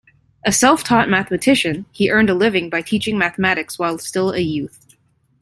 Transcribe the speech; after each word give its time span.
A 0.43 0.51
self-taught 0.51 1.09
mathematician, 1.11 1.85
he 1.91 2.09
earned 2.09 2.31
a 2.31 2.33
living 2.33 2.71
by 2.71 2.81
teaching 2.81 3.19
mathematics 3.19 3.77
while 3.77 3.99
still 3.99 4.31
a 4.33 4.39
youth. 4.39 4.95